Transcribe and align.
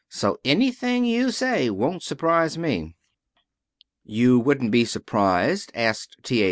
So 0.09 0.39
anything 0.43 1.05
you 1.05 1.29
say 1.29 1.69
won't 1.69 2.01
surprise 2.01 2.57
me." 2.57 2.95
"You 4.03 4.39
wouldn't 4.39 4.71
be 4.71 4.83
surprised," 4.83 5.71
asked 5.75 6.15
T. 6.23 6.39
A. 6.39 6.39